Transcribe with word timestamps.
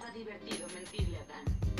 algo 0.00 0.18
divertido 0.18 0.66
mentirle 0.74 1.18
a 1.18 1.24
Dan. 1.26 1.79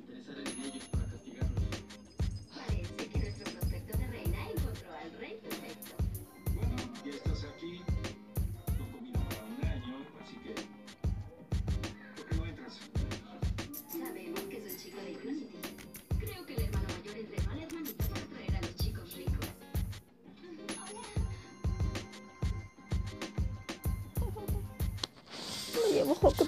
se 0.00 0.32
en 0.32 0.64
ellos 0.64 0.84
para 0.90 1.04
castigarlos. 1.04 1.64
Parece 2.56 3.08
que 3.08 3.18
nuestro 3.18 3.44
prospecto 3.52 3.98
de 3.98 4.06
reina 4.06 4.38
encontró 4.48 4.90
al 4.94 5.12
rey 5.18 5.38
perfecto. 5.42 5.92
Bueno, 6.54 6.76
ya 7.04 7.10
estás 7.10 7.44
aquí. 7.44 7.82
No 8.78 8.90
comida 8.90 9.20
para 9.28 9.44
un 9.44 9.62
año, 9.64 9.96
así 10.24 10.36
que... 10.36 10.54
¿Por 12.16 12.26
qué 12.26 12.36
no 12.36 12.46
entras? 12.46 12.78
Sabemos 13.90 14.40
que 14.40 14.56
es 14.56 14.72
un 14.72 14.78
chico 14.78 15.00
de 15.02 15.12
Curiosity. 15.12 15.58
Creo 16.20 16.46
que 16.46 16.54
el 16.54 16.62
hermano 16.62 16.88
mayor 16.88 17.18
entrenó 17.18 17.50
al 17.50 17.60
hermanito 17.60 18.04
para 18.08 18.24
traer 18.26 18.56
a 18.56 18.60
los 18.62 18.76
chicos 18.76 19.14
ricos. 19.14 19.46
Hola. 20.80 21.02
Oye, 25.86 26.04
mejor 26.04 26.34
que 26.34 26.44